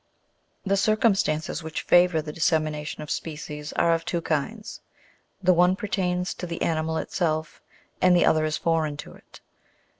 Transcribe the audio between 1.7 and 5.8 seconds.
favour the dissemination of species are of two kinds: the one